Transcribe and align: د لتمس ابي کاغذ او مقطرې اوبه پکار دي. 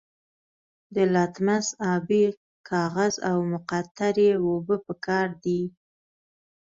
د 0.93 0.95
لتمس 1.15 1.67
ابي 1.93 2.23
کاغذ 2.69 3.13
او 3.29 3.37
مقطرې 3.53 4.29
اوبه 4.43 4.75
پکار 4.87 5.27
دي. 5.43 5.61